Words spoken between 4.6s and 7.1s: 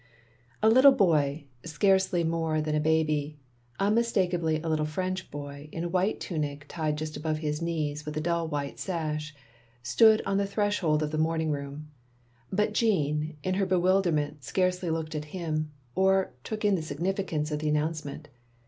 a little French boy, in a white tunic tied